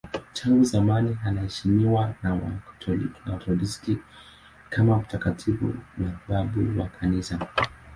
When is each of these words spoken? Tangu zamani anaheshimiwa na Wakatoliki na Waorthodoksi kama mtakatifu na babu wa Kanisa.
Tangu 0.33 0.63
zamani 0.63 1.17
anaheshimiwa 1.25 2.15
na 2.23 2.33
Wakatoliki 2.33 3.21
na 3.25 3.31
Waorthodoksi 3.31 3.97
kama 4.69 4.97
mtakatifu 4.97 5.73
na 5.97 6.19
babu 6.29 6.81
wa 6.81 6.87
Kanisa. 6.87 7.39